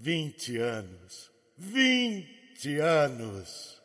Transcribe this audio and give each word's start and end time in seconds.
Vinte 0.00 0.56
anos! 0.58 1.28
Vinte 1.56 2.78
anos! 2.78 3.82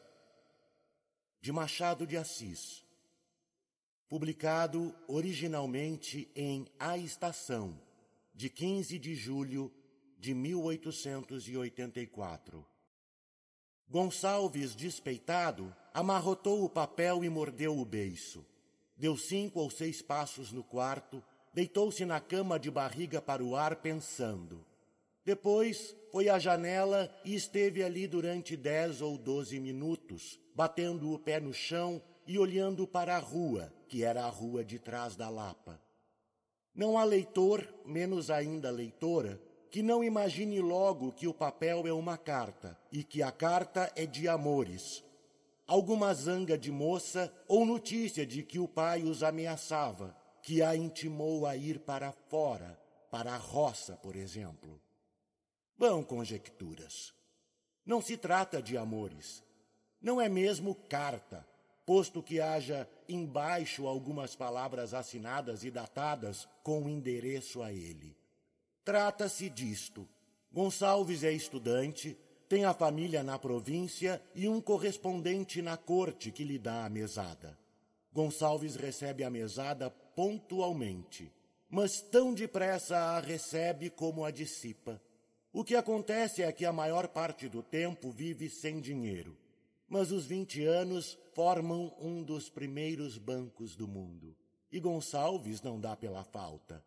De 1.42 1.52
Machado 1.52 2.06
de 2.06 2.16
Assis. 2.16 2.84
Publicado 4.08 4.96
originalmente 5.08 6.30
em 6.36 6.68
A 6.80 7.00
Estação, 7.00 7.82
de 8.32 8.48
15 8.48 9.00
de 9.00 9.16
julho 9.16 9.74
de 10.20 10.36
1884. 10.36 12.64
Gonçalves, 13.90 14.76
despeitado, 14.76 15.76
amarrotou 15.92 16.64
o 16.64 16.70
papel 16.70 17.24
e 17.24 17.30
mordeu 17.30 17.76
o 17.76 17.84
beiço. 17.84 18.46
Deu 18.96 19.18
cinco 19.18 19.60
ou 19.60 19.72
seis 19.72 20.04
passos 20.04 20.52
no 20.52 20.64
quarto, 20.64 21.24
deitou-se 21.52 22.06
na 22.06 22.22
cama 22.22 22.60
de 22.60 22.70
barriga 22.70 23.20
para 23.20 23.44
o 23.44 23.56
ar, 23.56 23.78
pensando. 23.78 24.64
Depois 25.26 25.96
foi 26.12 26.28
à 26.28 26.38
janela 26.38 27.10
e 27.24 27.34
esteve 27.34 27.82
ali 27.82 28.08
durante 28.08 28.58
dez 28.58 29.02
ou 29.02 29.18
doze 29.18 29.60
minutos, 29.60 30.40
batendo 30.54 31.14
o 31.14 31.20
pé 31.20 31.40
no 31.40 31.54
chão 31.54 32.02
e 32.28 32.38
olhando 32.38 32.86
para 32.86 33.16
a 33.16 33.20
rua, 33.20 33.74
que 33.88 34.04
era 34.04 34.26
a 34.26 34.30
rua 34.30 34.64
de 34.64 34.80
trás 34.80 35.16
da 35.16 35.30
Lapa. 35.30 35.80
Não 36.76 36.98
há 36.98 37.04
leitor, 37.04 37.68
menos 37.86 38.30
ainda 38.30 38.70
leitora, 38.70 39.40
que 39.72 39.82
não 39.82 40.04
imagine 40.04 40.60
logo 40.60 41.12
que 41.12 41.28
o 41.28 41.34
papel 41.34 41.88
é 41.88 41.94
uma 41.94 42.18
carta 42.18 42.78
e 42.92 43.04
que 43.04 43.24
a 43.24 43.32
carta 43.32 43.92
é 43.96 44.06
de 44.06 44.28
amores. 44.28 45.04
Alguma 45.66 46.14
zanga 46.14 46.58
de 46.58 46.72
moça 46.72 47.34
ou 47.48 47.66
notícia 47.66 48.26
de 48.26 48.44
que 48.44 48.60
o 48.60 48.68
pai 48.68 49.04
os 49.04 49.24
ameaçava, 49.24 50.16
que 50.42 50.62
a 50.62 50.76
intimou 50.76 51.48
a 51.48 51.56
ir 51.56 51.80
para 51.80 52.12
fora, 52.12 52.78
para 53.10 53.34
a 53.34 53.38
roça, 53.38 53.96
por 53.96 54.16
exemplo. 54.16 54.83
Vão 55.78 56.04
conjecturas. 56.04 57.14
Não 57.86 58.02
se 58.02 58.16
trata 58.16 58.62
de 58.62 58.78
amores. 58.78 59.44
Não 60.02 60.20
é 60.22 60.30
mesmo 60.30 60.76
carta, 60.76 61.46
posto 61.86 62.22
que 62.22 62.40
haja 62.40 62.88
embaixo 63.08 63.88
algumas 63.88 64.36
palavras 64.36 64.94
assinadas 64.94 65.64
e 65.64 65.72
datadas 65.72 66.48
com 66.64 66.88
endereço 66.90 67.62
a 67.62 67.72
ele. 67.72 68.16
Trata-se 68.84 69.50
disto. 69.50 70.08
Gonçalves 70.52 71.24
é 71.24 71.32
estudante, 71.32 72.18
tem 72.48 72.66
a 72.66 72.74
família 72.74 73.24
na 73.24 73.40
província 73.40 74.22
e 74.36 74.48
um 74.48 74.62
correspondente 74.62 75.62
na 75.62 75.76
corte 75.76 76.32
que 76.32 76.44
lhe 76.44 76.60
dá 76.60 76.86
a 76.86 76.90
mesada. 76.90 77.58
Gonçalves 78.14 78.76
recebe 78.76 79.24
a 79.24 79.30
mesada 79.30 79.90
pontualmente, 79.90 81.32
mas 81.68 82.02
tão 82.02 82.34
depressa 82.34 82.96
a 82.96 83.20
recebe 83.20 83.90
como 83.90 84.24
a 84.24 84.30
dissipa. 84.30 85.02
O 85.56 85.64
que 85.64 85.76
acontece 85.76 86.42
é 86.42 86.52
que 86.52 86.66
a 86.66 86.74
maior 86.74 87.08
parte 87.08 87.48
do 87.48 87.62
tempo 87.62 88.10
vive 88.10 88.50
sem 88.50 88.82
dinheiro, 88.82 89.38
mas 89.88 90.12
os 90.12 90.26
20 90.26 90.66
anos 90.66 91.16
formam 91.36 91.94
um 92.00 92.24
dos 92.24 92.50
primeiros 92.50 93.20
bancos 93.20 93.76
do 93.76 93.88
mundo. 93.88 94.36
E 94.72 94.80
Gonçalves 94.80 95.62
não 95.62 95.80
dá 95.80 95.96
pela 95.96 96.24
falta. 96.24 96.84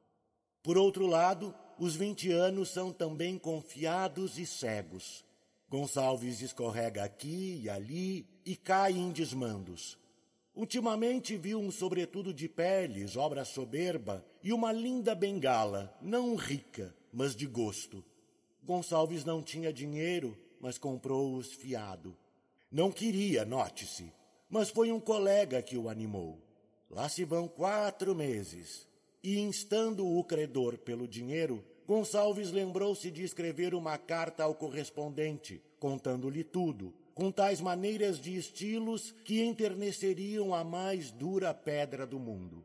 Por 0.65 0.77
outro 0.77 1.07
lado, 1.07 1.55
os 1.79 1.95
20 1.95 2.33
anos 2.33 2.71
são 2.71 2.93
também 2.93 3.39
confiados 3.39 4.37
e 4.37 4.45
cegos. 4.45 5.25
Gonçalves 5.71 6.41
escorrega 6.41 7.05
aqui 7.05 7.61
e 7.63 7.71
ali 7.71 8.27
e 8.45 8.57
cai 8.57 8.95
em 8.95 9.13
desmandos. 9.13 9.97
Ultimamente 10.57 11.37
viu 11.37 11.61
um 11.61 11.71
sobretudo 11.71 12.35
de 12.35 12.49
peles, 12.49 13.17
obra 13.17 13.45
soberba, 13.45 14.27
e 14.43 14.53
uma 14.53 14.73
linda 14.73 15.15
bengala, 15.15 15.97
não 16.03 16.35
rica, 16.35 16.93
mas 17.13 17.37
de 17.37 17.47
gosto. 17.47 18.05
Gonçalves 18.67 19.25
não 19.25 19.45
tinha 19.45 19.73
dinheiro, 19.73 20.37
mas 20.61 20.77
comprou-os 20.77 21.53
fiado. 21.53 22.17
Não 22.69 22.91
queria, 22.91 23.45
note-se, 23.45 24.13
mas 24.51 24.71
foi 24.71 24.91
um 24.91 24.99
colega 24.99 25.63
que 25.63 25.79
o 25.79 25.89
animou. 25.89 26.43
Lá 26.91 27.09
se 27.09 27.25
vão 27.25 27.47
quatro 27.47 28.13
meses. 28.13 28.89
E 29.23 29.39
instando 29.39 30.05
o 30.05 30.25
credor 30.25 30.79
pelo 30.79 31.07
dinheiro, 31.07 31.65
Gonçalves 31.87 32.51
lembrou-se 32.51 33.09
de 33.09 33.23
escrever 33.23 33.73
uma 33.73 33.97
carta 33.97 34.43
ao 34.43 34.53
correspondente, 34.53 35.63
contando-lhe 35.79 36.43
tudo, 36.43 36.93
com 37.15 37.31
tais 37.31 37.61
maneiras 37.61 38.21
de 38.21 38.37
estilos 38.37 39.13
que 39.25 39.45
enterneceriam 39.45 40.53
a 40.53 40.65
mais 40.65 41.13
dura 41.13 41.55
pedra 41.55 42.05
do 42.05 42.19
mundo. 42.19 42.65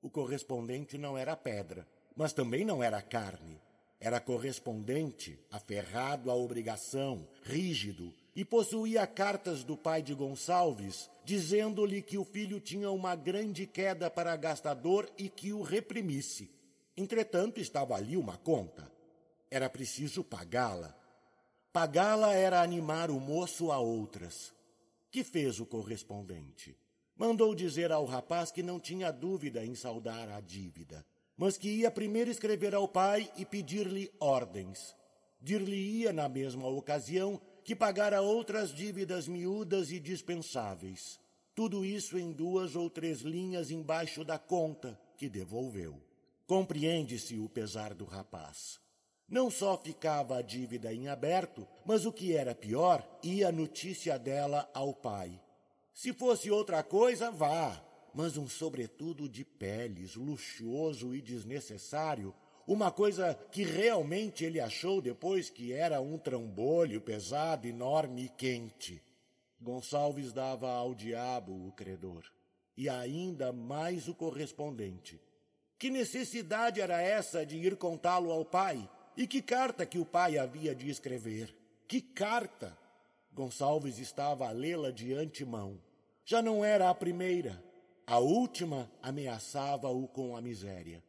O 0.00 0.08
correspondente 0.08 0.96
não 0.96 1.18
era 1.18 1.34
pedra, 1.34 1.84
mas 2.14 2.32
também 2.32 2.64
não 2.64 2.80
era 2.80 3.02
carne. 3.02 3.60
Era 4.04 4.18
correspondente, 4.18 5.38
aferrado 5.48 6.28
à 6.28 6.34
obrigação, 6.34 7.24
rígido, 7.44 8.12
e 8.34 8.44
possuía 8.44 9.06
cartas 9.06 9.62
do 9.62 9.76
pai 9.76 10.02
de 10.02 10.12
Gonçalves, 10.12 11.08
dizendo-lhe 11.24 12.02
que 12.02 12.18
o 12.18 12.24
filho 12.24 12.58
tinha 12.58 12.90
uma 12.90 13.14
grande 13.14 13.64
queda 13.64 14.10
para 14.10 14.34
gastador 14.34 15.08
e 15.16 15.28
que 15.28 15.52
o 15.52 15.62
reprimisse. 15.62 16.50
Entretanto, 16.96 17.60
estava 17.60 17.94
ali 17.94 18.16
uma 18.16 18.36
conta. 18.36 18.90
Era 19.48 19.70
preciso 19.70 20.24
pagá-la. 20.24 20.92
Pagá-la 21.72 22.34
era 22.34 22.60
animar 22.60 23.08
o 23.08 23.20
moço 23.20 23.70
a 23.70 23.78
outras. 23.78 24.52
Que 25.12 25.22
fez 25.22 25.60
o 25.60 25.64
correspondente? 25.64 26.76
Mandou 27.14 27.54
dizer 27.54 27.92
ao 27.92 28.04
rapaz 28.04 28.50
que 28.50 28.64
não 28.64 28.80
tinha 28.80 29.12
dúvida 29.12 29.64
em 29.64 29.76
saldar 29.76 30.28
a 30.28 30.40
dívida 30.40 31.06
mas 31.42 31.58
que 31.58 31.68
ia 31.68 31.90
primeiro 31.90 32.30
escrever 32.30 32.72
ao 32.72 32.86
pai 32.86 33.28
e 33.36 33.44
pedir-lhe 33.44 34.08
ordens. 34.20 34.94
Dir-lhe-ia 35.40 36.12
na 36.12 36.28
mesma 36.28 36.68
ocasião 36.68 37.40
que 37.64 37.74
pagara 37.74 38.22
outras 38.22 38.72
dívidas 38.72 39.26
miúdas 39.26 39.90
e 39.90 39.98
dispensáveis. 39.98 41.18
Tudo 41.52 41.84
isso 41.84 42.16
em 42.16 42.30
duas 42.30 42.76
ou 42.76 42.88
três 42.88 43.22
linhas 43.22 43.72
embaixo 43.72 44.24
da 44.24 44.38
conta, 44.38 44.96
que 45.16 45.28
devolveu. 45.28 46.00
Compreende-se 46.46 47.36
o 47.40 47.48
pesar 47.48 47.92
do 47.92 48.04
rapaz. 48.04 48.78
Não 49.28 49.50
só 49.50 49.76
ficava 49.76 50.38
a 50.38 50.42
dívida 50.42 50.94
em 50.94 51.08
aberto, 51.08 51.66
mas 51.84 52.06
o 52.06 52.12
que 52.12 52.36
era 52.36 52.54
pior, 52.54 53.04
ia 53.20 53.48
a 53.48 53.52
notícia 53.52 54.16
dela 54.16 54.70
ao 54.72 54.94
pai. 54.94 55.42
Se 55.92 56.12
fosse 56.12 56.52
outra 56.52 56.84
coisa, 56.84 57.32
vá, 57.32 57.84
mas 58.14 58.36
um 58.36 58.48
sobretudo 58.48 59.28
de 59.28 59.44
peles, 59.44 60.14
luxuoso 60.14 61.14
e 61.14 61.20
desnecessário, 61.20 62.34
uma 62.66 62.90
coisa 62.90 63.34
que 63.50 63.64
realmente 63.64 64.44
ele 64.44 64.60
achou 64.60 65.00
depois 65.00 65.50
que 65.50 65.72
era 65.72 66.00
um 66.00 66.16
trambolho 66.16 67.00
pesado, 67.00 67.66
enorme 67.66 68.26
e 68.26 68.28
quente. 68.28 69.02
Gonçalves 69.60 70.32
dava 70.32 70.70
ao 70.70 70.94
diabo 70.94 71.66
o 71.66 71.72
credor, 71.72 72.24
e 72.76 72.88
ainda 72.88 73.52
mais 73.52 74.08
o 74.08 74.14
correspondente. 74.14 75.20
Que 75.78 75.90
necessidade 75.90 76.80
era 76.80 77.00
essa 77.00 77.44
de 77.44 77.56
ir 77.56 77.76
contá-lo 77.76 78.30
ao 78.30 78.44
pai? 78.44 78.88
E 79.16 79.26
que 79.26 79.42
carta 79.42 79.84
que 79.84 79.98
o 79.98 80.06
pai 80.06 80.38
havia 80.38 80.74
de 80.74 80.88
escrever? 80.88 81.54
Que 81.88 82.00
carta? 82.00 82.76
Gonçalves 83.32 83.98
estava 83.98 84.48
a 84.48 84.52
lê-la 84.52 84.90
de 84.90 85.12
antemão. 85.12 85.80
Já 86.24 86.40
não 86.40 86.64
era 86.64 86.88
a 86.88 86.94
primeira, 86.94 87.62
a 88.12 88.18
última 88.18 88.92
ameaçava-o 89.00 90.06
com 90.06 90.36
a 90.36 90.40
miséria. 90.42 91.02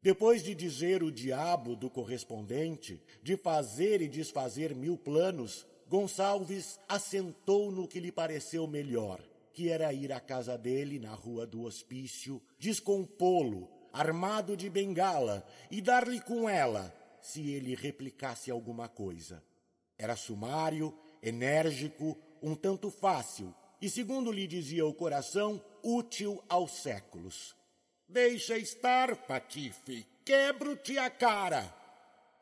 Depois 0.00 0.40
de 0.40 0.54
dizer 0.54 1.02
o 1.02 1.10
diabo 1.10 1.74
do 1.74 1.90
correspondente, 1.90 3.02
de 3.20 3.36
fazer 3.36 4.00
e 4.00 4.08
desfazer 4.08 4.72
mil 4.72 4.96
planos, 4.96 5.66
Gonçalves 5.88 6.78
assentou 6.88 7.72
no 7.72 7.88
que 7.88 7.98
lhe 7.98 8.12
pareceu 8.12 8.68
melhor, 8.68 9.20
que 9.52 9.68
era 9.68 9.92
ir 9.92 10.12
à 10.12 10.20
casa 10.20 10.56
dele 10.56 11.00
na 11.00 11.12
rua 11.12 11.44
do 11.44 11.64
hospício, 11.64 12.40
descompô-lo, 12.56 13.68
armado 13.92 14.56
de 14.56 14.70
bengala, 14.70 15.44
e 15.68 15.82
dar-lhe 15.82 16.20
com 16.20 16.48
ela, 16.48 16.94
se 17.20 17.50
ele 17.50 17.74
replicasse 17.74 18.48
alguma 18.48 18.88
coisa. 18.88 19.42
Era 19.98 20.14
sumário, 20.14 20.96
enérgico, 21.20 22.16
um 22.40 22.54
tanto 22.54 22.92
fácil, 22.92 23.52
e 23.80 23.88
segundo 23.88 24.32
lhe 24.32 24.46
dizia 24.46 24.84
o 24.84 24.92
coração, 24.92 25.62
útil 25.82 26.42
aos 26.48 26.82
séculos. 26.82 27.54
Deixa 28.08 28.56
estar, 28.56 29.14
Patife, 29.26 30.06
quebro-te 30.24 30.98
a 30.98 31.08
cara. 31.08 31.74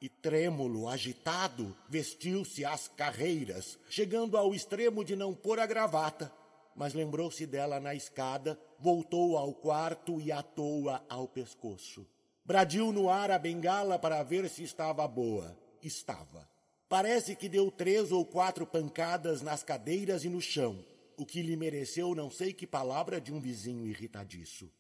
E 0.01 0.09
trêmulo, 0.09 0.89
agitado, 0.89 1.77
vestiu-se 1.89 2.65
às 2.65 2.89
carreiras, 2.89 3.79
chegando 3.89 4.37
ao 4.37 4.55
extremo 4.55 5.05
de 5.05 5.17
não 5.17 5.35
pôr 5.35 5.59
a 5.59 5.67
gravata. 5.67 6.33
Mas 6.75 6.95
lembrou-se 6.95 7.47
dela 7.47 7.81
na 7.81 7.95
escada, 7.95 8.59
voltou 8.79 9.37
ao 9.37 9.53
quarto 9.55 10.21
e 10.21 10.31
atou-a 10.31 11.03
ao 11.09 11.27
pescoço. 11.27 12.07
Bradiu 12.45 12.93
no 12.93 13.09
ar 13.09 13.31
a 13.31 13.39
bengala 13.39 13.99
para 13.99 14.23
ver 14.23 14.49
se 14.49 14.63
estava 14.63 15.09
boa. 15.09 15.57
Estava. 15.83 16.49
Parece 16.89 17.35
que 17.35 17.49
deu 17.49 17.71
três 17.71 18.13
ou 18.13 18.25
quatro 18.25 18.67
pancadas 18.67 19.43
nas 19.43 19.63
cadeiras 19.63 20.25
e 20.25 20.29
no 20.29 20.41
chão 20.41 20.85
o 21.17 21.25
que 21.25 21.43
lhe 21.43 21.57
mereceu 21.57 22.15
não 22.15 22.31
sei 22.31 22.53
que 22.53 22.67
palavra 22.67 23.21
de 23.21 23.33
um 23.33 23.41
vizinho 23.41 23.87
irritadiço. 23.87 24.71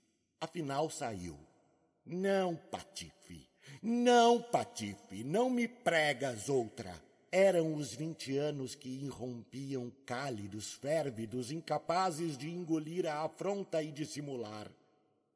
Afinal 0.40 0.90
saiu. 0.90 1.38
Não, 2.04 2.54
Patife, 2.54 3.48
Não, 3.82 4.40
Patife, 4.40 5.24
não 5.24 5.50
me 5.50 5.66
pregas 5.66 6.48
outra. 6.48 6.94
Eram 7.32 7.74
os 7.74 7.94
vinte 7.94 8.36
anos 8.36 8.74
que 8.74 8.88
irrompiam 8.88 9.92
cálidos, 10.04 10.72
férvidos, 10.72 11.50
incapazes 11.50 12.38
de 12.38 12.50
engolir 12.50 13.06
a 13.06 13.24
afronta 13.24 13.82
e 13.82 13.90
dissimular. 13.90 14.70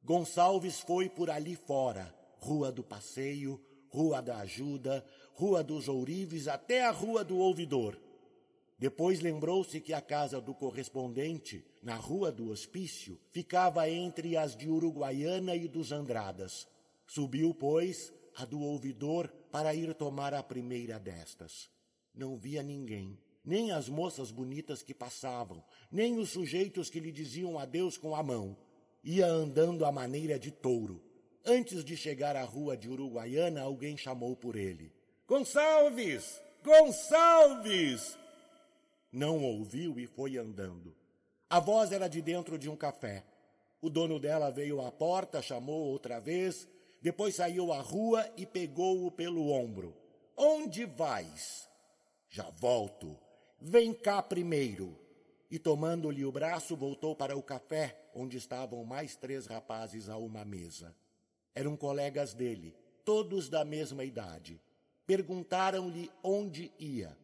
Gonçalves 0.02 0.80
foi 0.80 1.08
por 1.08 1.28
ali 1.28 1.56
fora, 1.56 2.14
Rua 2.38 2.72
do 2.72 2.82
Passeio, 2.82 3.60
Rua 3.88 4.22
da 4.22 4.38
Ajuda, 4.38 5.04
Rua 5.34 5.62
dos 5.62 5.88
Ourives, 5.88 6.48
até 6.48 6.86
a 6.86 6.90
Rua 6.90 7.24
do 7.24 7.36
Ouvidor. 7.36 7.98
Depois 8.80 9.20
lembrou-se 9.20 9.78
que 9.78 9.92
a 9.92 10.00
casa 10.00 10.40
do 10.40 10.54
correspondente, 10.54 11.62
na 11.82 11.96
Rua 11.96 12.32
do 12.32 12.48
Hospício, 12.48 13.20
ficava 13.30 13.86
entre 13.90 14.38
as 14.38 14.56
de 14.56 14.70
Uruguaiana 14.70 15.54
e 15.54 15.68
dos 15.68 15.92
Andradas. 15.92 16.66
Subiu, 17.06 17.52
pois, 17.52 18.10
a 18.34 18.46
do 18.46 18.58
ouvidor 18.58 19.28
para 19.52 19.74
ir 19.74 19.92
tomar 19.92 20.32
a 20.32 20.42
primeira 20.42 20.98
destas. 20.98 21.68
Não 22.14 22.38
via 22.38 22.62
ninguém, 22.62 23.18
nem 23.44 23.70
as 23.70 23.86
moças 23.86 24.30
bonitas 24.30 24.82
que 24.82 24.94
passavam, 24.94 25.62
nem 25.92 26.16
os 26.16 26.30
sujeitos 26.30 26.88
que 26.88 27.00
lhe 27.00 27.12
diziam 27.12 27.58
adeus 27.58 27.98
com 27.98 28.16
a 28.16 28.22
mão. 28.22 28.56
Ia 29.04 29.26
andando 29.26 29.84
à 29.84 29.92
maneira 29.92 30.38
de 30.38 30.50
touro. 30.50 31.02
Antes 31.44 31.84
de 31.84 31.98
chegar 31.98 32.34
à 32.34 32.44
rua 32.44 32.78
de 32.78 32.88
Uruguaiana, 32.88 33.60
alguém 33.60 33.94
chamou 33.94 34.34
por 34.34 34.56
ele. 34.56 34.90
Gonçalves! 35.28 36.40
Gonçalves! 36.64 38.18
Não 39.12 39.42
ouviu 39.42 39.98
e 39.98 40.06
foi 40.06 40.36
andando. 40.36 40.94
A 41.48 41.58
voz 41.58 41.90
era 41.90 42.08
de 42.08 42.22
dentro 42.22 42.56
de 42.56 42.70
um 42.70 42.76
café. 42.76 43.24
O 43.82 43.90
dono 43.90 44.20
dela 44.20 44.50
veio 44.50 44.80
à 44.80 44.92
porta, 44.92 45.42
chamou 45.42 45.88
outra 45.88 46.20
vez, 46.20 46.68
depois 47.02 47.34
saiu 47.34 47.72
à 47.72 47.80
rua 47.80 48.30
e 48.36 48.46
pegou-o 48.46 49.10
pelo 49.10 49.50
ombro. 49.50 49.96
Onde 50.36 50.84
vais? 50.84 51.68
Já 52.28 52.48
volto. 52.50 53.18
Vem 53.60 53.92
cá 53.92 54.22
primeiro. 54.22 54.96
E 55.50 55.58
tomando-lhe 55.58 56.24
o 56.24 56.30
braço, 56.30 56.76
voltou 56.76 57.16
para 57.16 57.36
o 57.36 57.42
café, 57.42 58.08
onde 58.14 58.36
estavam 58.36 58.84
mais 58.84 59.16
três 59.16 59.46
rapazes 59.46 60.08
a 60.08 60.16
uma 60.16 60.44
mesa. 60.44 60.94
Eram 61.54 61.76
colegas 61.76 62.32
dele, 62.32 62.76
todos 63.04 63.48
da 63.48 63.64
mesma 63.64 64.04
idade. 64.04 64.60
Perguntaram-lhe 65.04 66.08
onde 66.22 66.70
ia. 66.78 67.18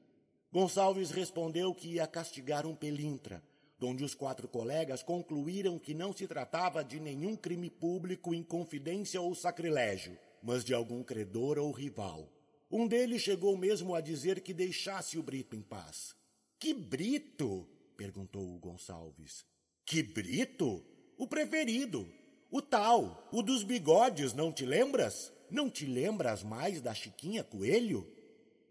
Gonçalves 0.57 1.11
respondeu 1.11 1.75
que 1.75 1.87
ia 1.87 2.07
castigar 2.07 2.65
um 2.65 2.75
pelintra, 2.75 3.43
donde 3.79 4.03
os 4.03 4.15
quatro 4.15 4.49
colegas 4.49 5.03
concluíram 5.03 5.79
que 5.79 5.93
não 5.93 6.15
se 6.15 6.27
tratava 6.27 6.83
de 6.83 6.99
nenhum 6.99 7.37
crime 7.37 7.69
público, 7.69 8.33
inconfidência 8.33 9.21
ou 9.21 9.35
sacrilégio, 9.35 10.17
mas 10.43 10.65
de 10.65 10.73
algum 10.73 11.03
credor 11.03 11.59
ou 11.59 11.71
rival. 11.73 12.33
Um 12.71 12.89
deles 12.89 13.21
chegou 13.21 13.55
mesmo 13.55 13.95
a 13.95 14.01
dizer 14.01 14.41
que 14.41 14.55
deixasse 14.55 15.19
o 15.19 15.23
Brito 15.23 15.55
em 15.55 15.61
paz. 15.61 16.17
Que 16.59 16.73
Brito? 16.73 17.69
perguntou 17.95 18.55
o 18.55 18.59
Gonçalves. 18.59 19.45
Que 19.85 20.03
Brito? 20.03 20.83
O 21.19 21.27
preferido. 21.27 22.09
O 22.51 22.63
tal, 22.63 23.29
o 23.31 23.43
dos 23.43 23.63
bigodes, 23.63 24.33
não 24.33 24.51
te 24.51 24.65
lembras? 24.65 25.31
Não 25.51 25.69
te 25.69 25.85
lembras 25.85 26.43
mais 26.43 26.81
da 26.81 26.95
Chiquinha 26.95 27.45
Coelho? 27.45 28.11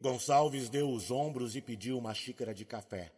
Gonçalves 0.05 0.69
deu 0.69 0.91
os 0.91 1.09
ombros 1.09 1.55
e 1.55 1.61
pediu 1.61 1.97
uma 1.97 2.13
xícara 2.13 2.53
de 2.53 2.63
café. 2.63 3.11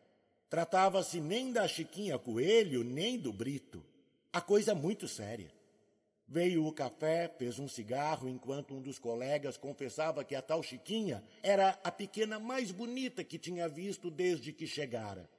Tratava-se 0.49 1.19
nem 1.19 1.51
da 1.51 1.67
Chiquinha 1.67 2.17
Coelho, 2.17 2.81
nem 2.81 3.19
do 3.19 3.33
Brito. 3.33 3.83
A 4.31 4.39
coisa 4.39 4.73
muito 4.73 5.05
séria. 5.05 5.51
Veio 6.25 6.65
o 6.65 6.71
café, 6.71 7.27
fez 7.37 7.59
um 7.59 7.67
cigarro, 7.67 8.29
enquanto 8.29 8.73
um 8.73 8.81
dos 8.81 8.97
colegas 8.97 9.57
confessava 9.57 10.23
que 10.23 10.33
a 10.33 10.41
tal 10.41 10.63
Chiquinha 10.63 11.21
era 11.43 11.77
a 11.83 11.91
pequena 11.91 12.39
mais 12.39 12.71
bonita 12.71 13.21
que 13.21 13.37
tinha 13.37 13.67
visto 13.67 14.09
desde 14.09 14.53
que 14.53 14.65
chegara. 14.65 15.29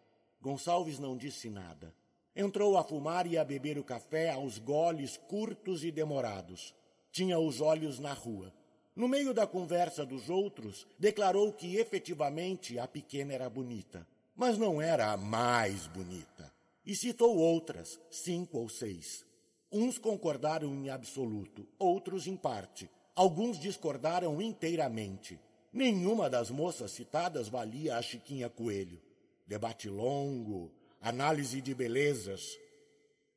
Gonçalves 0.43 0.99
não 0.99 1.17
disse 1.17 1.49
nada. 1.49 1.95
Entrou 2.37 2.77
a 2.77 2.85
fumar 2.85 3.27
e 3.27 3.39
a 3.39 3.43
beber 3.43 3.79
o 3.79 3.85
café 3.85 4.29
aos 4.29 4.59
goles 4.59 5.17
curtos 5.17 5.83
e 5.83 5.91
demorados. 5.91 6.75
Tinha 7.11 7.39
os 7.39 7.62
olhos 7.62 7.99
na 7.99 8.12
rua. 8.12 8.53
No 8.99 9.06
meio 9.06 9.33
da 9.33 9.47
conversa 9.47 10.05
dos 10.05 10.29
outros, 10.29 10.85
declarou 10.99 11.53
que 11.53 11.77
efetivamente 11.77 12.81
a 12.81 12.89
pequena 12.89 13.33
era 13.33 13.49
bonita, 13.49 14.05
mas 14.35 14.59
não 14.59 14.83
era 14.83 15.12
a 15.12 15.17
mais 15.17 15.87
bonita. 15.87 16.53
E 16.85 16.97
citou 16.97 17.37
outras, 17.37 18.00
cinco 18.11 18.59
ou 18.59 18.69
seis. 18.69 19.25
Uns 19.71 19.99
concordaram 19.99 20.75
em 20.75 20.91
absoluto, 20.91 21.65
outros 21.79 22.27
em 22.27 22.37
parte. 22.37 22.91
Alguns 23.15 23.61
discordaram 23.61 24.43
inteiramente. 24.43 25.39
Nenhuma 25.73 26.29
das 26.29 26.50
moças 26.50 26.91
citadas 26.91 27.49
valia 27.49 27.99
a 27.99 28.03
Chiquinha 28.03 28.50
Coelho. 28.50 29.00
Debate 29.47 29.89
longo, 29.89 30.73
análise 31.00 31.61
de 31.61 31.73
belezas. 31.73 32.59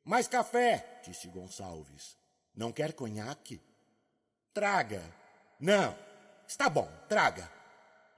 Mais 0.04 0.26
café, 0.26 1.00
disse 1.06 1.28
Gonçalves. 1.28 2.16
Não 2.52 2.72
quer 2.72 2.94
conhaque? 2.94 3.60
Traga, 4.52 5.21
não, 5.62 5.96
está 6.44 6.68
bom, 6.68 6.90
traga. 7.08 7.48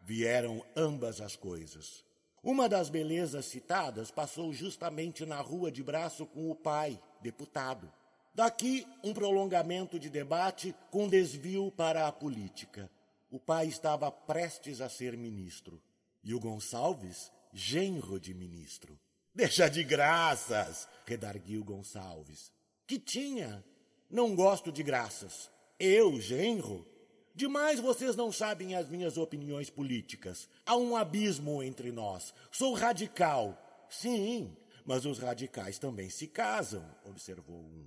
Vieram 0.00 0.64
ambas 0.74 1.20
as 1.20 1.36
coisas. 1.36 2.02
Uma 2.42 2.70
das 2.70 2.88
belezas 2.88 3.44
citadas 3.44 4.10
passou 4.10 4.50
justamente 4.50 5.26
na 5.26 5.42
rua 5.42 5.70
de 5.70 5.82
braço 5.82 6.24
com 6.24 6.50
o 6.50 6.54
pai, 6.54 6.98
deputado. 7.20 7.92
Daqui, 8.34 8.86
um 9.04 9.12
prolongamento 9.12 9.98
de 9.98 10.08
debate 10.08 10.74
com 10.90 11.06
desvio 11.06 11.70
para 11.70 12.08
a 12.08 12.12
política. 12.12 12.90
O 13.30 13.38
pai 13.38 13.66
estava 13.66 14.10
prestes 14.10 14.80
a 14.80 14.88
ser 14.88 15.14
ministro. 15.14 15.82
E 16.22 16.32
o 16.32 16.40
Gonçalves, 16.40 17.30
genro 17.52 18.18
de 18.18 18.32
ministro. 18.32 18.98
Deixa 19.34 19.68
de 19.68 19.84
graças, 19.84 20.88
redarguiu 21.04 21.62
Gonçalves. 21.62 22.50
Que 22.86 22.98
tinha? 22.98 23.62
Não 24.08 24.34
gosto 24.34 24.72
de 24.72 24.82
graças. 24.82 25.50
Eu, 25.78 26.18
genro? 26.18 26.93
Demais 27.34 27.80
vocês 27.80 28.14
não 28.14 28.30
sabem 28.30 28.76
as 28.76 28.88
minhas 28.88 29.18
opiniões 29.18 29.68
políticas. 29.68 30.48
Há 30.64 30.76
um 30.76 30.96
abismo 30.96 31.62
entre 31.62 31.90
nós. 31.90 32.32
Sou 32.52 32.74
radical. 32.74 33.58
Sim, 33.90 34.56
mas 34.84 35.04
os 35.04 35.18
radicais 35.18 35.76
também 35.76 36.08
se 36.08 36.28
casam, 36.28 36.84
observou 37.04 37.56
um. 37.56 37.86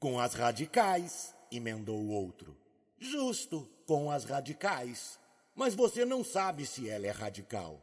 Com 0.00 0.18
as 0.18 0.34
radicais, 0.34 1.32
emendou 1.50 1.96
o 1.96 2.10
outro. 2.10 2.56
Justo, 2.98 3.68
com 3.86 4.10
as 4.10 4.24
radicais. 4.24 5.18
Mas 5.54 5.74
você 5.74 6.04
não 6.04 6.24
sabe 6.24 6.66
se 6.66 6.88
ela 6.88 7.06
é 7.06 7.10
radical. 7.10 7.80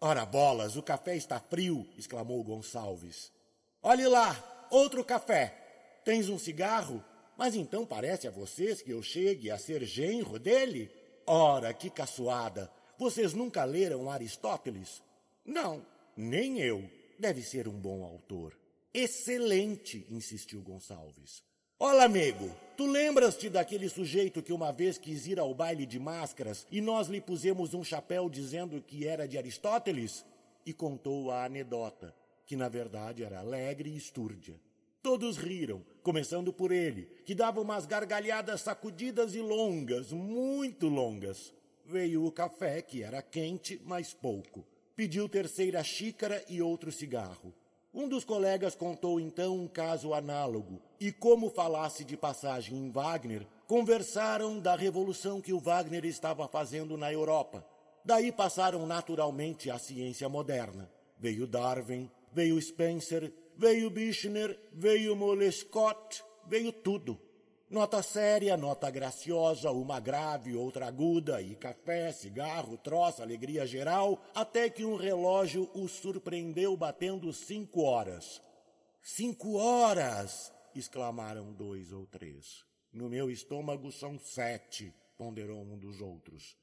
Ora 0.00 0.26
bolas, 0.26 0.76
o 0.76 0.82
café 0.82 1.16
está 1.16 1.40
frio, 1.40 1.88
exclamou 1.96 2.44
Gonçalves. 2.44 3.32
Olhe 3.82 4.06
lá, 4.06 4.68
outro 4.70 5.02
café. 5.02 6.00
Tens 6.04 6.28
um 6.28 6.38
cigarro? 6.38 7.02
Mas 7.38 7.54
então 7.54 7.86
parece 7.86 8.26
a 8.26 8.32
vocês 8.32 8.82
que 8.82 8.90
eu 8.90 9.00
chegue 9.00 9.48
a 9.48 9.56
ser 9.56 9.84
genro 9.84 10.40
dele? 10.40 10.90
Ora, 11.24 11.72
que 11.72 11.88
caçoada! 11.88 12.68
Vocês 12.98 13.32
nunca 13.32 13.62
leram 13.64 14.10
Aristóteles? 14.10 15.00
Não, 15.46 15.86
nem 16.16 16.58
eu. 16.58 16.90
Deve 17.16 17.42
ser 17.42 17.68
um 17.68 17.78
bom 17.78 18.04
autor. 18.04 18.58
Excelente, 18.92 20.04
insistiu 20.10 20.60
Gonçalves. 20.62 21.44
Olha, 21.78 22.02
amigo, 22.02 22.50
tu 22.76 22.86
lembras-te 22.86 23.48
daquele 23.48 23.88
sujeito 23.88 24.42
que 24.42 24.52
uma 24.52 24.72
vez 24.72 24.98
quis 24.98 25.28
ir 25.28 25.38
ao 25.38 25.54
baile 25.54 25.86
de 25.86 26.00
máscaras 26.00 26.66
e 26.72 26.80
nós 26.80 27.06
lhe 27.06 27.20
pusemos 27.20 27.72
um 27.72 27.84
chapéu 27.84 28.28
dizendo 28.28 28.82
que 28.82 29.06
era 29.06 29.28
de 29.28 29.38
Aristóteles? 29.38 30.26
E 30.66 30.72
contou 30.72 31.30
a 31.30 31.44
anedota, 31.44 32.12
que 32.44 32.56
na 32.56 32.68
verdade 32.68 33.22
era 33.22 33.38
alegre 33.38 33.90
e 33.90 33.96
estúrdia. 33.96 34.56
Todos 35.02 35.36
riram, 35.36 35.82
começando 36.02 36.52
por 36.52 36.72
ele, 36.72 37.02
que 37.24 37.34
dava 37.34 37.60
umas 37.60 37.86
gargalhadas 37.86 38.60
sacudidas 38.60 39.34
e 39.34 39.40
longas, 39.40 40.12
muito 40.12 40.88
longas. 40.88 41.52
Veio 41.86 42.24
o 42.24 42.32
café, 42.32 42.82
que 42.82 43.02
era 43.02 43.22
quente, 43.22 43.80
mas 43.84 44.12
pouco. 44.12 44.66
Pediu 44.96 45.28
terceira 45.28 45.82
xícara 45.84 46.44
e 46.48 46.60
outro 46.60 46.90
cigarro. 46.90 47.54
Um 47.94 48.08
dos 48.08 48.24
colegas 48.24 48.74
contou 48.74 49.18
então 49.20 49.56
um 49.56 49.68
caso 49.68 50.12
análogo, 50.12 50.82
e 51.00 51.10
como 51.10 51.48
falasse 51.48 52.04
de 52.04 52.16
passagem 52.16 52.76
em 52.76 52.90
Wagner, 52.90 53.46
conversaram 53.66 54.58
da 54.58 54.74
revolução 54.74 55.40
que 55.40 55.52
o 55.52 55.60
Wagner 55.60 56.04
estava 56.04 56.46
fazendo 56.48 56.96
na 56.96 57.12
Europa. 57.12 57.64
Daí 58.04 58.32
passaram 58.32 58.84
naturalmente 58.86 59.70
à 59.70 59.78
ciência 59.78 60.28
moderna. 60.28 60.90
Veio 61.18 61.46
Darwin, 61.46 62.10
veio 62.32 62.60
Spencer, 62.60 63.32
veio 63.58 63.90
Bichner, 63.90 64.56
veio 64.72 65.16
Molescott, 65.16 66.22
veio 66.46 66.72
tudo. 66.72 67.20
Nota 67.68 68.02
séria, 68.02 68.56
nota 68.56 68.90
graciosa, 68.90 69.70
uma 69.70 70.00
grave, 70.00 70.56
outra 70.56 70.86
aguda, 70.86 71.42
e 71.42 71.54
café, 71.54 72.10
cigarro, 72.12 72.78
troça, 72.78 73.22
alegria 73.22 73.66
geral, 73.66 74.22
até 74.34 74.70
que 74.70 74.84
um 74.84 74.96
relógio 74.96 75.68
o 75.74 75.86
surpreendeu 75.86 76.74
batendo 76.76 77.30
cinco 77.32 77.82
horas. 77.82 78.40
Cinco 79.02 79.56
horas! 79.56 80.52
exclamaram 80.74 81.52
dois 81.52 81.92
ou 81.92 82.06
três. 82.06 82.64
No 82.92 83.08
meu 83.08 83.30
estômago 83.30 83.90
são 83.90 84.18
sete, 84.18 84.94
ponderou 85.18 85.60
um 85.60 85.76
dos 85.76 86.00
outros. 86.00 86.56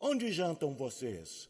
Onde 0.00 0.32
jantam 0.32 0.74
vocês? 0.74 1.48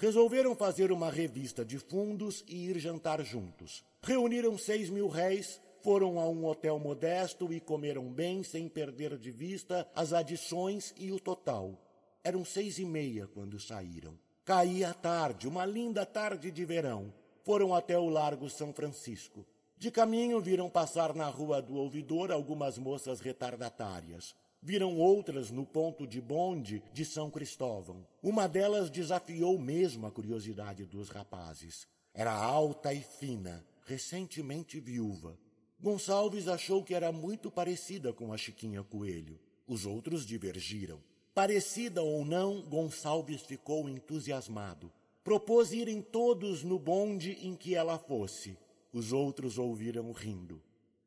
Resolveram 0.00 0.56
fazer 0.56 0.90
uma 0.90 1.10
revista 1.10 1.62
de 1.62 1.78
fundos 1.78 2.42
e 2.48 2.70
ir 2.70 2.78
jantar 2.78 3.22
juntos. 3.22 3.84
Reuniram 4.02 4.56
seis 4.56 4.88
mil 4.88 5.08
réis, 5.08 5.60
foram 5.82 6.18
a 6.18 6.26
um 6.26 6.46
hotel 6.46 6.78
modesto 6.78 7.52
e 7.52 7.60
comeram 7.60 8.10
bem 8.10 8.42
sem 8.42 8.66
perder 8.66 9.18
de 9.18 9.30
vista 9.30 9.86
as 9.94 10.14
adições 10.14 10.94
e 10.96 11.12
o 11.12 11.20
total. 11.20 11.78
Eram 12.24 12.46
seis 12.46 12.78
e 12.78 12.84
meia 12.86 13.26
quando 13.26 13.60
saíram. 13.60 14.18
Caía 14.42 14.88
a 14.88 14.94
tarde, 14.94 15.46
uma 15.46 15.66
linda 15.66 16.06
tarde 16.06 16.50
de 16.50 16.64
verão. 16.64 17.12
Foram 17.44 17.74
até 17.74 17.98
o 17.98 18.08
Largo 18.08 18.48
São 18.48 18.72
Francisco. 18.72 19.44
De 19.76 19.90
caminho 19.90 20.40
viram 20.40 20.70
passar 20.70 21.14
na 21.14 21.26
rua 21.26 21.60
do 21.60 21.74
ouvidor 21.74 22.32
algumas 22.32 22.78
moças 22.78 23.20
retardatárias. 23.20 24.34
Viram 24.62 24.98
outras 24.98 25.50
no 25.50 25.64
ponto 25.64 26.06
de 26.06 26.20
bonde 26.20 26.82
de 26.92 27.02
São 27.02 27.30
Cristóvão. 27.30 28.06
Uma 28.22 28.46
delas 28.46 28.90
desafiou 28.90 29.58
mesmo 29.58 30.06
a 30.06 30.10
curiosidade 30.10 30.84
dos 30.84 31.08
rapazes. 31.08 31.88
Era 32.12 32.34
alta 32.34 32.92
e 32.92 33.00
fina, 33.00 33.64
recentemente 33.86 34.78
viúva. 34.78 35.38
Gonçalves 35.80 36.46
achou 36.46 36.84
que 36.84 36.94
era 36.94 37.10
muito 37.10 37.50
parecida 37.50 38.12
com 38.12 38.34
a 38.34 38.36
Chiquinha 38.36 38.82
Coelho. 38.82 39.40
Os 39.66 39.86
outros 39.86 40.26
divergiram. 40.26 41.00
Parecida 41.32 42.02
ou 42.02 42.22
não, 42.22 42.60
Gonçalves 42.60 43.40
ficou 43.40 43.88
entusiasmado. 43.88 44.92
Propôs 45.24 45.72
irem 45.72 46.02
todos 46.02 46.62
no 46.62 46.78
bonde 46.78 47.38
em 47.40 47.56
que 47.56 47.74
ela 47.74 47.98
fosse. 47.98 48.58
Os 48.92 49.10
outros 49.10 49.56
ouviram 49.56 50.12
rindo. 50.12 50.60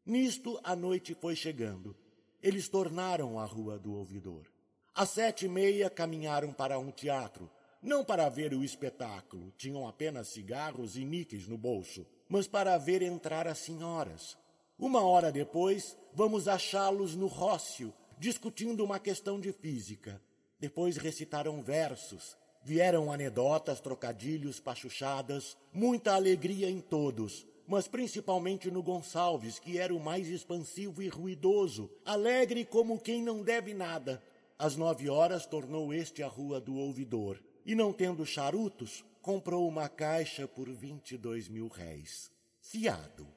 Nisto 0.03 0.59
a 0.63 0.75
noite 0.75 1.13
foi 1.13 1.35
chegando 1.35 1.95
eles 2.43 2.67
tornaram 2.67 3.39
a 3.39 3.45
Rua 3.45 3.79
do 3.79 3.93
Ouvidor. 3.93 4.45
Às 4.93 5.11
sete 5.11 5.45
e 5.45 5.49
meia 5.49 5.89
caminharam 5.89 6.51
para 6.51 6.77
um 6.77 6.91
teatro, 6.91 7.49
não 7.81 8.03
para 8.03 8.27
ver 8.27 8.53
o 8.53 8.63
espetáculo, 8.63 9.51
tinham 9.57 9.87
apenas 9.87 10.27
cigarros 10.27 10.97
e 10.97 11.05
níqueis 11.05 11.47
no 11.47 11.57
bolso, 11.57 12.05
mas 12.27 12.45
para 12.45 12.77
ver 12.77 13.01
entrar 13.01 13.47
as 13.47 13.59
senhoras. 13.59 14.37
Uma 14.77 15.01
hora 15.01 15.31
depois, 15.31 15.97
vamos 16.13 16.47
achá-los 16.47 17.15
no 17.15 17.27
rócio, 17.27 17.93
discutindo 18.19 18.83
uma 18.83 18.99
questão 18.99 19.39
de 19.39 19.51
física. 19.51 20.21
Depois 20.59 20.97
recitaram 20.97 21.61
versos, 21.61 22.37
vieram 22.63 23.11
anedotas, 23.11 23.79
trocadilhos, 23.79 24.59
pachuchadas, 24.59 25.57
muita 25.73 26.13
alegria 26.13 26.69
em 26.69 26.79
todos, 26.79 27.45
mas 27.67 27.87
principalmente 27.87 28.69
no 28.69 28.83
Gonçalves, 28.83 29.59
que 29.59 29.77
era 29.77 29.93
o 29.93 29.99
mais 29.99 30.27
expansivo 30.27 31.01
e 31.01 31.07
ruidoso, 31.07 31.89
alegre 32.05 32.65
como 32.65 32.99
quem 32.99 33.21
não 33.21 33.41
deve 33.41 33.73
nada. 33.73 34.23
Às 34.57 34.75
nove 34.75 35.09
horas 35.09 35.45
tornou 35.45 35.93
este 35.93 36.21
a 36.21 36.27
rua 36.27 36.61
do 36.61 36.75
ouvidor, 36.75 37.41
e 37.65 37.73
não 37.73 37.91
tendo 37.91 38.25
charutos, 38.25 39.03
comprou 39.21 39.67
uma 39.67 39.89
caixa 39.89 40.47
por 40.47 40.69
vinte 40.69 41.11
e 41.11 41.17
dois 41.17 41.47
mil 41.47 41.67
réis. 41.67 42.31
Fiado. 42.61 43.27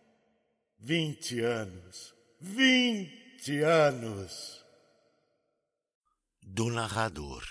Vinte 0.79 1.41
anos! 1.41 2.15
Vinte 2.41 3.61
anos! 3.63 4.65
Do 6.43 6.71
narrador. 6.71 7.45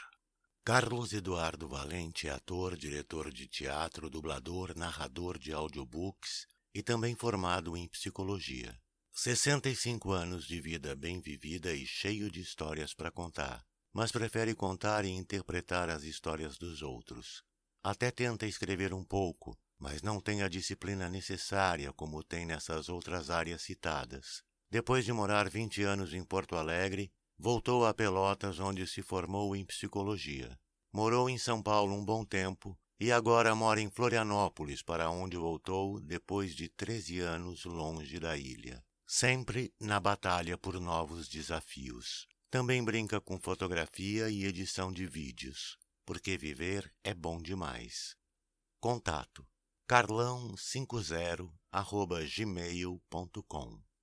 Carlos 0.63 1.13
Eduardo 1.13 1.67
Valente 1.67 2.27
é 2.27 2.31
ator, 2.31 2.75
diretor 2.75 3.31
de 3.31 3.47
teatro, 3.47 4.09
dublador, 4.09 4.75
narrador 4.75 5.37
de 5.37 5.51
audiobooks 5.51 6.47
e 6.75 6.83
também 6.83 7.15
formado 7.15 7.77
em 7.77 7.87
psicologia. 7.87 8.77
65 9.13 10.11
anos 10.11 10.45
de 10.45 10.59
vida 10.59 10.93
bem 10.93 11.21
vivida 11.21 11.73
e 11.73 11.85
cheio 11.85 12.29
de 12.29 12.41
histórias 12.41 12.93
para 12.93 13.09
contar, 13.09 13.65
mas 13.93 14.11
prefere 14.11 14.53
contar 14.53 15.05
e 15.05 15.09
interpretar 15.09 15.89
as 15.89 16.03
histórias 16.03 16.57
dos 16.57 16.81
outros. 16.81 17.45
Até 17.81 18.11
tenta 18.11 18.45
escrever 18.45 18.93
um 18.93 19.05
pouco, 19.05 19.57
mas 19.79 20.01
não 20.01 20.19
tem 20.19 20.43
a 20.43 20.49
disciplina 20.49 21.09
necessária 21.09 21.93
como 21.93 22.21
tem 22.21 22.45
nessas 22.45 22.89
outras 22.89 23.29
áreas 23.29 23.61
citadas. 23.61 24.43
Depois 24.69 25.05
de 25.05 25.13
morar 25.13 25.49
20 25.49 25.81
anos 25.83 26.13
em 26.13 26.25
Porto 26.25 26.57
Alegre, 26.57 27.09
voltou 27.37 27.85
a 27.85 27.93
Pelotas, 27.93 28.59
onde 28.59 28.85
se 28.85 29.01
formou 29.01 29.55
em 29.55 29.63
psicologia. 29.63 30.59
Morou 30.91 31.29
em 31.29 31.37
São 31.37 31.63
Paulo 31.63 31.95
um 31.95 32.03
bom 32.03 32.25
tempo 32.25 32.77
e 32.99 33.11
agora 33.11 33.53
mora 33.53 33.81
em 33.81 33.89
Florianópolis, 33.89 34.81
para 34.81 35.09
onde 35.09 35.37
voltou 35.37 35.99
depois 35.99 36.55
de 36.55 36.69
13 36.69 37.19
anos 37.19 37.65
longe 37.65 38.19
da 38.19 38.37
ilha. 38.37 38.83
Sempre 39.05 39.73
na 39.79 39.99
batalha 39.99 40.57
por 40.57 40.79
novos 40.79 41.27
desafios. 41.27 42.27
Também 42.49 42.83
brinca 42.83 43.19
com 43.19 43.39
fotografia 43.39 44.29
e 44.29 44.45
edição 44.45 44.91
de 44.91 45.05
vídeos, 45.05 45.77
porque 46.05 46.37
viver 46.37 46.93
é 47.03 47.13
bom 47.13 47.41
demais. 47.41 48.15
Contato 48.79 49.45
carlão50 49.87 51.51
gmail.com 52.35 53.94